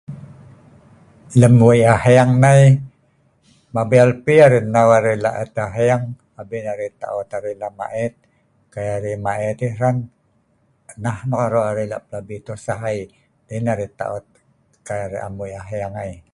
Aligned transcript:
lem 1.39 1.55
wei 1.67 1.81
aheng 1.95 2.31
nei 2.43 2.61
mabel 3.75 4.09
pi 4.25 4.33
arai 4.45 4.65
neu 4.73 4.89
arai 4.97 5.17
lak 5.23 5.35
et 5.43 5.55
aheng 5.65 6.03
abin 6.41 6.65
arai 6.73 6.89
ta'ot 7.01 7.29
arai 7.37 7.55
lak 7.61 7.73
maet 7.79 8.13
kai 8.73 8.87
arai 8.97 9.15
maet 9.25 9.57
yeh 9.63 9.75
hren 9.77 9.97
neh 11.03 11.17
nok 11.29 11.41
arok 11.45 11.65
arai 11.71 11.87
lak 11.91 12.03
plabi 12.07 12.35
tosah 12.47 12.81
ai 12.91 12.99
dei 13.47 13.59
arai 13.73 13.89
ta'ot 13.99 14.25
kai 14.87 14.99
arai 15.05 15.21
am 15.27 15.33
weik 15.41 15.59
aheng 15.61 15.95
ai 16.05 16.13